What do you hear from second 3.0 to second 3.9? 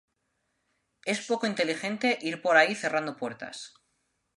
puertas.